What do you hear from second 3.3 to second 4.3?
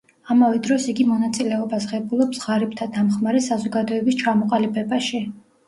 საზოგადოების